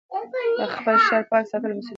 د 0.59 0.61
خپل 0.75 0.95
ښار 1.05 1.23
پاک 1.29 1.43
ساتل 1.51 1.71
مسؤلیت 1.77 1.81
دی. 1.83 1.89